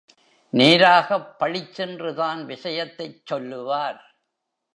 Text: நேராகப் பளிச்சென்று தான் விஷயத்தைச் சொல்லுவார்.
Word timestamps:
நேராகப் 0.53 1.39
பளிச்சென்று 1.39 2.15
தான் 2.15 2.45
விஷயத்தைச் 2.45 3.25
சொல்லுவார். 3.25 4.01